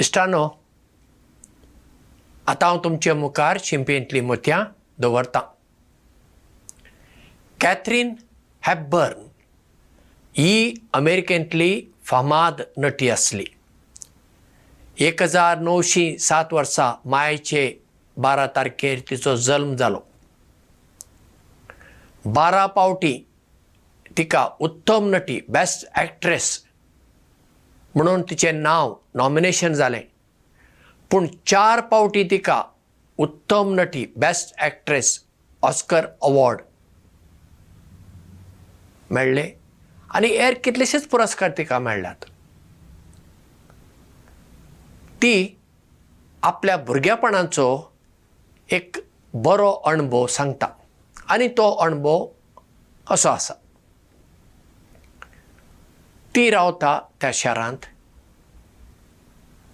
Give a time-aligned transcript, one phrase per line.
[0.00, 0.48] इश्टानो
[2.46, 4.64] आतां हांव तुमचे मुखार शिंपेंतलीं मोतयां
[4.98, 5.42] दवरतां.
[7.60, 8.14] कॅथरीन
[8.62, 9.26] हॅपबर्न
[10.36, 13.44] ही अमेरिकेंतली फामाद नटी आसली.
[14.98, 17.64] एक हजार णवशीं सात वर्सां मायचे
[18.16, 20.00] बारा तारखेर तिचो जल्म जालो.
[22.24, 23.26] बारा पावटी
[24.16, 26.64] तिका उत्तम नटी बेस्ट एक्ट्रेस
[27.94, 30.02] म्हणून तिचें नांव नॉमिनेशन जालें.
[31.10, 32.62] पूण चार पावटी तिका
[33.18, 35.24] उत्तम नटी बेस्ट एक्ट्रेस
[35.62, 36.60] ऑस्कर अवॉर्ड
[39.10, 39.52] मेळ्ळे
[40.10, 42.24] आनी हेर कितलेशेच पुरस्कार तिका मेळ्ळ्यात
[45.22, 45.58] ती
[46.42, 47.92] आपल्या भुरगेपणाचो
[48.70, 48.96] एक
[49.34, 50.66] बरो अणभव सांगता.
[51.28, 52.26] आनी तो अणभव
[53.10, 53.54] असो आसा.
[56.34, 57.86] ती रावता त्या शारांत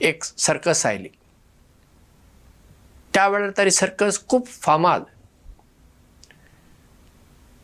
[0.00, 1.08] एक सर्कस आयली.
[3.14, 5.02] त्या वेळार तरी सर्कस खूब फामाद.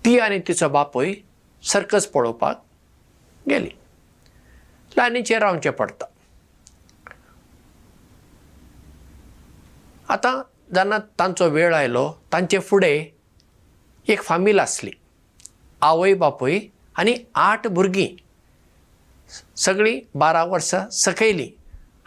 [0.04, 1.14] ती आनी तिचो बापूय
[1.62, 2.62] सर्कस पळोवपाक
[3.48, 3.70] गेली.
[4.96, 6.06] लायनीचेर रावचें पडटा.
[10.08, 10.42] आतां
[10.74, 13.04] जेन्ना तांचो वेळ आयलो तांचे फुडें
[14.08, 14.90] एक फामील आसली.
[15.80, 16.58] आवय बापूय
[16.96, 18.16] आनी आठ भुरगीं.
[19.56, 21.59] सगळीं बारा वर्सां सकयलीं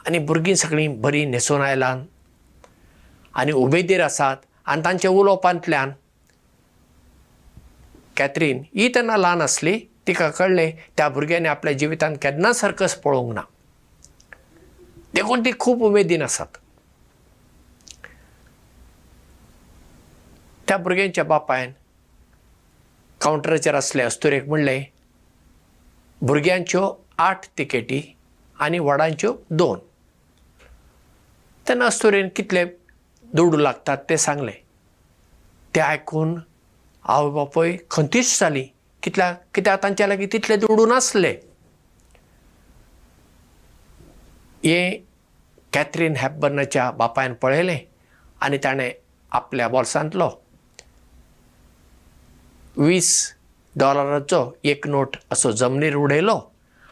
[0.07, 2.03] आनी भुरगीं सगळीं बरीं न्हेसून आयलां.
[3.33, 5.91] आनी उमेदीर आसात आनी तांच्या उलोवपांतल्यान
[8.17, 13.41] कॅथरीन ही तेन्ना ल्हान आसली तिका कळ्ळें त्या भुरग्यांनी आपल्या जिवितांत केन्ना सर्कस पळोवंक ना.
[15.13, 16.57] देखून ती खूब उमेदीन आसात.
[20.67, 21.71] त्या भुरग्यांच्या बापायन
[23.21, 24.83] कावंटराचेर आसले अस्तुरेक म्हणलें
[26.21, 28.01] भुरग्यांच्यो आठ तिकेटी
[28.59, 29.79] आनी व्हडांच्यो दोन
[31.67, 32.63] तेन्ना अस्तुरेन कितले
[33.35, 34.53] दुडू लागतात तें सांगलें.
[35.75, 36.35] तें आयकून
[37.03, 38.65] आवय बापूय खंतीश जालीं.
[39.03, 41.33] कितल्या कित्याक तांच्या लागीं तितले दुडू नासले.
[44.65, 45.01] हें
[45.73, 47.77] कॅथरीन हॅपबर्नाच्या बापायन पळयलें
[48.41, 48.91] आनी ताणें
[49.31, 50.29] आपल्या बोल्सांतलो
[52.77, 53.09] वीस
[53.79, 56.39] डॉलराचो एक नोट असो जमनीर उडयलो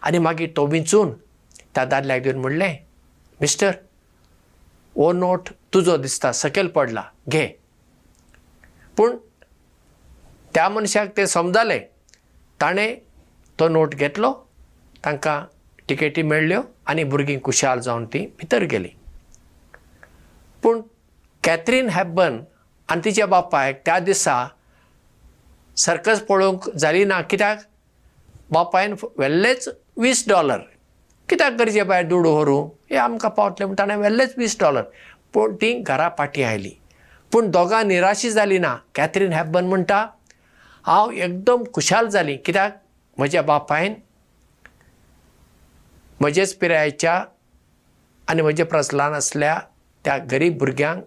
[0.01, 1.13] आनी मागीर तो विंचून
[1.75, 2.75] त्या दादल्याक दिवन म्हणलें
[3.41, 3.71] मिस्टर
[4.96, 7.47] हो नोट तुजो दिसता सकयल पडला घे.
[8.97, 9.16] पूण
[10.53, 11.79] त्या मनशाक तें समजालें
[12.62, 12.96] ताणें
[13.59, 14.34] तो नोट घेतलो
[15.06, 15.41] तांकां
[15.88, 18.90] टिकेटी मेळ्ळ्यो आनी भुरगीं खुशाल जावन तीं भितर गेलीं.
[20.63, 20.81] पूण
[21.44, 22.40] कॅथरीन हॅबर्न
[22.90, 24.47] आनी तिच्या बापायक त्या दिसा
[25.78, 27.59] सर्कस पळोवंक जाली ना कित्याक?
[28.52, 30.59] बापायन व्हेल्लेच वीस डॉलर
[31.31, 34.81] कित्याक गरजे भायर दुडू व्हरूं हें आमकां पावतलें म्हूण ताणें व्हेल्लेच वीस डॉलर.
[35.33, 36.71] पूण तीं घरा फाटीं आयलीं.
[37.31, 38.75] पूण दोगां निराशी जालीं ना.
[38.95, 40.05] कॅथरीन हॅबर्न म्हणटा
[40.87, 42.37] हांव एकदम खुशाल जालीं.
[42.45, 42.71] कित्याक?
[43.17, 43.93] म्हज्या बापायन
[46.19, 47.23] म्हजेच पिरायेच्या
[48.27, 49.57] आनी म्हजे प्रस्लान आसल्या
[50.05, 51.03] त्या गरीब भुरग्यांक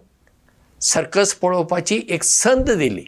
[0.81, 3.05] सर्कस पळोवपाची एक संद दिली.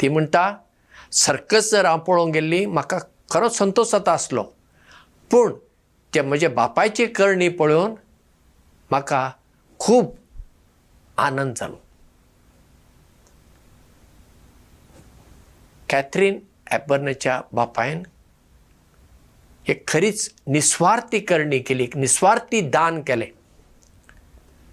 [0.00, 0.52] ती म्हणटा
[1.12, 2.98] सर्कस जर हांव पळोवंक गेल्ली म्हाका
[3.30, 4.42] खरोच संतोश जाता आसलो.
[5.30, 5.52] पूण
[6.14, 7.94] ते म्हजे बापायची करणी पळोवन
[8.90, 9.30] म्हाका
[9.78, 10.10] खूब
[11.16, 11.76] आनंद जालो.
[15.90, 16.38] कॅथरीन
[16.72, 18.02] एबर्नच्या बापायन
[19.68, 23.26] एक खरीच निस्वार्थी करणी केली एक निस्वार्थी दान केलें.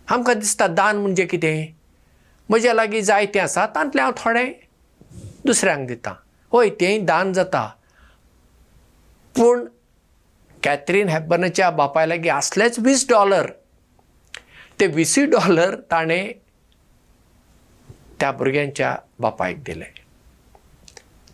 [0.07, 1.73] आमकां दिसता दान म्हणजे कितें?
[2.49, 4.51] म्हज्या लागीं जायतें आसा तांतलें हांव थोडें
[5.45, 6.13] दुसऱ्यांक दिता.
[6.53, 7.69] हय तेंय दान जाता
[9.37, 9.65] पूण
[10.63, 13.51] कॅथरीन हॅबर्नाच्या बापाय लागीं आसलेच वीस डॉलर.
[14.79, 16.31] ते वीसय डॉलर ताणें
[18.19, 19.85] त्या भुरग्यांच्या बापायक दिले.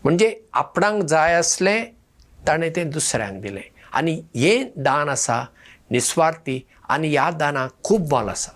[0.04, 1.86] म्हणजे आपणाक जाय आसलें
[2.48, 3.62] ताणें तें दुसऱ्यांक दिलें.
[3.94, 5.44] आनी हें दान आसा
[5.92, 6.60] निस्वार्थी
[6.90, 8.52] आनी ह्या दानाक खूब मोल आसा.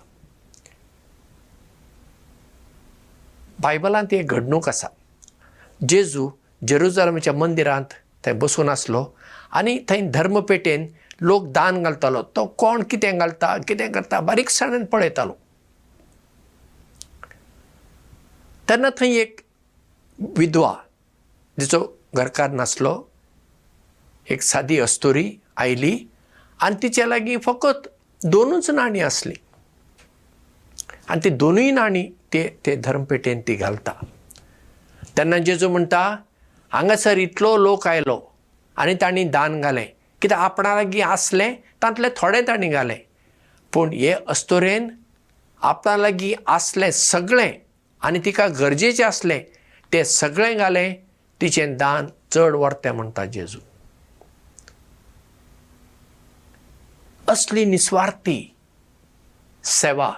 [3.60, 4.88] बायबलांत एक घडणूक आसा.
[5.88, 6.30] जेजू
[6.68, 9.04] जेरुजलमाच्या मंदिरांत थंय बसून आसलो
[9.52, 10.86] आनी थंय धर्मपेटेन
[11.20, 12.22] लोक दान घालतालो.
[12.22, 13.56] तो कोण कितें घालता?
[13.58, 14.20] कितें करता?
[14.20, 15.32] बारीकसाणेन पळयतालो.
[18.68, 19.40] तेन्ना थंय एक
[20.18, 20.74] विधवा
[21.58, 21.80] जिचो
[22.14, 22.94] घरकार नासलो.
[24.30, 25.98] एक सादी अस्तुरी आयली
[26.60, 27.88] आनी तिच्या लागीं फकत
[28.22, 29.40] दोनूच नाणीं आसलीं.
[31.08, 33.92] आनी ती दोनूय नाणीं ते ते धर्मपेटेन ती घालता.
[35.16, 36.16] तेन्ना जेजू म्हणटा
[36.72, 38.20] हांगासर इतलो लोक आयलो
[38.78, 39.86] आनी तांणी दान घालें.
[40.22, 42.96] कित्याक आपणा लागीं आसलें तांतले थोडे ताणीं घाले.
[43.72, 44.88] पूण हे अस्तोरेन
[45.62, 47.52] आपणा लागीं आसलें सगळें
[48.02, 49.40] आनी तिका गरजेचें आसलें
[49.92, 50.94] तें सगळें घालें
[51.40, 53.58] तिचें दान चड व्हरतें म्हणटा जेजू.
[57.28, 58.40] असली निस्वार्थी
[59.64, 60.12] सेवा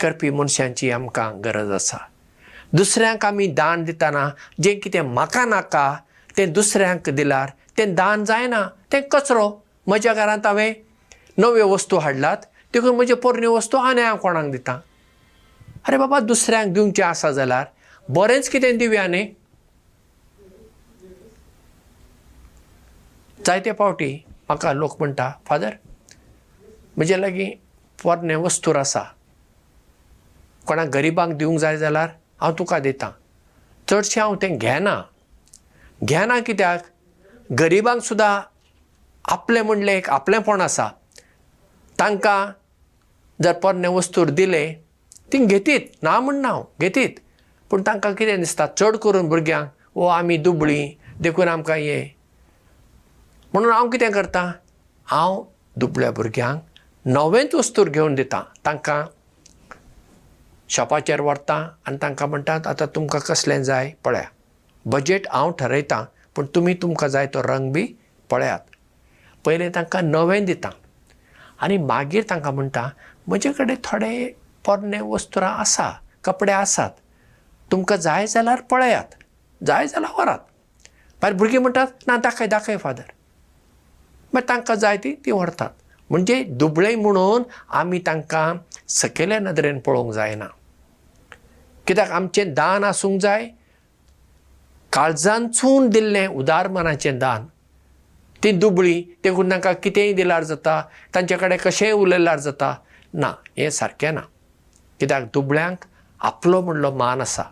[0.00, 1.98] करपी मनशांची आमकां गरज आसा.
[2.72, 4.28] दुसऱ्यांक आमी दान दितना
[4.62, 5.96] जें कितें म्हाका नाका
[6.36, 8.66] तें दुसऱ्यांक दिल्यार तें दान जायना.
[8.92, 9.50] तें कचरो.
[9.86, 10.72] म्हज्या घरांत हांवें
[11.38, 12.36] नव्यो वस्तू हाडलात.
[12.72, 14.78] देखून म्हज्यो पोरण्यो वस्तू आनी हांव कोणाक दितां.
[15.88, 17.66] अरे बाबा दुसऱ्यांक दिवचें आसा जाल्यार
[18.08, 19.28] बरेंच कितें दिवया न्ही?
[23.46, 24.14] जायते फावटी
[24.48, 25.74] म्हाका लोक म्हणटा फादर
[26.96, 27.50] म्हजे लागीं
[28.02, 29.02] पोरणे वस्तूर आसा.
[30.66, 32.08] कोणाक गरिबांक दिवंक जाय जाल्यार
[32.40, 33.10] हांव तुका दितां.
[33.88, 35.02] चडशें हांव तें घेना
[36.04, 36.80] घेना कित्याक?
[37.58, 38.40] गरिबांक सुद्दां
[39.32, 40.88] आपलें म्हणलें एक आपलेंपण आसा.
[41.98, 42.50] तांकां
[43.42, 44.64] जर पोरणे वस्तूर दिले
[45.32, 47.10] ती घेतीत ना म्हणना हांव घेतीत.
[47.70, 48.66] पूण तांकां कितें दिसता?
[48.66, 50.88] चड करून भुरग्यांक ओ आमी दुबळीं
[51.22, 52.02] देखून आमकां हे
[53.52, 54.50] म्हणून हांव कितें करतां?
[55.06, 55.42] हांव
[55.76, 56.60] दुबळ्या भुरग्यांक
[57.04, 58.42] नवेंच वस्तूर घेवन दितां.
[58.64, 59.04] तांकां
[60.68, 63.92] शॉपाचेर व्हरतां आनी तांकां म्हणटात आतां तुमकां कसलें जाय?
[64.04, 64.28] पळया
[64.86, 66.04] बजेट हांव ठरयतां
[66.36, 67.86] पूण तुमी तुमकां जाय तो रंग बी
[68.30, 68.60] पळयात.
[69.44, 70.70] पयलें तांकां नवें दितां.
[71.62, 72.88] आनी मागीर तांकां म्हणटा
[73.26, 74.32] म्हजे कडेन थोडे
[74.64, 75.90] पोरणे वस्तुरां आसा
[76.24, 76.90] कपडे आसात.
[77.72, 79.14] तुमकां जाय जाल्यार पळयात.
[79.66, 80.38] जाय जाल्यार व्हरात.
[81.22, 83.10] भायर भुरगीं म्हणटात ना दाखय दाखय फादर.
[84.32, 85.70] मागीर तांकां जाय ती ती व्हरतात.
[86.10, 88.56] म्हणजे दुबळें म्हणून आमी तांकां
[88.88, 90.46] सकयल्या नदरेन पळोवंक जायना.
[91.86, 93.48] कित्याक आमचें दान आसूंक जाय
[94.94, 97.46] काळजांतसून दिल्लें उदार मनाचें दान.
[98.42, 100.82] ती दुबळी देखून तांकां कितेंय दिल्यार जाता
[101.14, 102.74] तांचे कडेन कशेंय उलयल्यार जाता?
[103.14, 104.20] ना हें सारकें ना.
[105.00, 105.76] कित्याक दुबळ्यांक
[106.20, 107.42] आपलो म्हणलो मान आसा.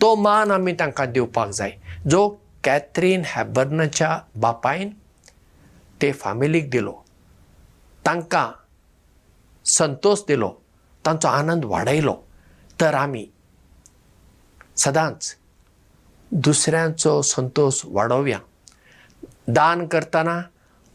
[0.00, 1.72] तो मान आमी तांकां दिवपाक जाय.
[2.10, 2.28] जो
[2.64, 4.90] कॅथरीन हॅबर्नच्या बापायन
[6.02, 6.94] ते फामिलीक दिलो.
[8.06, 8.48] तांकां
[9.64, 10.54] संतोश दिलो.
[11.06, 12.16] तांचो आनंद वाडयलो.
[12.80, 13.28] तर आमी
[14.76, 15.36] सदांच
[16.32, 18.38] दुसऱ्यांचो संतोश वाडोवया.
[19.48, 20.42] दान करतना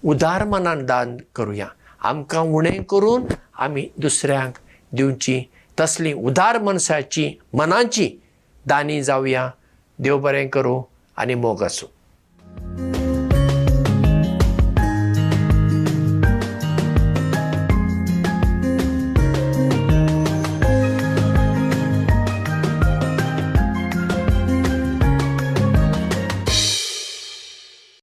[0.03, 1.67] उदार मनान दान करुया.
[2.01, 3.25] आमकां उणें करून
[3.59, 4.53] आमी दुसऱ्यांक
[4.91, 5.43] दिवची
[5.79, 8.09] तसली उदार मनशाची मनाची
[8.65, 9.49] दानी जावया
[9.99, 10.81] देव बरें करूं
[11.17, 11.87] आनी मोग आसूं